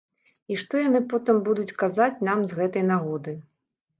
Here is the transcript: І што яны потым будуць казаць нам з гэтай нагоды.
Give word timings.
І 0.53 0.55
што 0.61 0.79
яны 0.87 1.01
потым 1.11 1.41
будуць 1.49 1.75
казаць 1.83 2.23
нам 2.29 2.39
з 2.53 2.57
гэтай 2.61 2.87
нагоды. 2.93 3.37